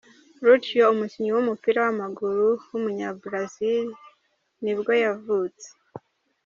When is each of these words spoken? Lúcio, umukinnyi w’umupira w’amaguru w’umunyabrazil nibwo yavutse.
Lúcio, 0.45 0.81
umukinnyi 0.93 1.29
w’umupira 1.33 1.79
w’amaguru 1.85 2.47
w’umunyabrazil 2.67 3.87
nibwo 4.63 4.91
yavutse. 5.03 5.67